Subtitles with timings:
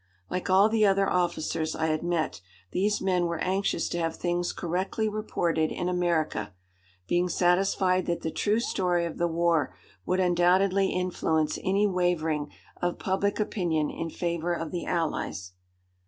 [0.31, 4.51] Like all the other officers I had met, these men were anxious to have things
[4.51, 6.55] correctly reported in America,
[7.07, 9.75] being satisfied that the true story of the war
[10.07, 12.51] would undoubtedly influence any wavering
[12.81, 15.51] of public opinion in favour of the Allies.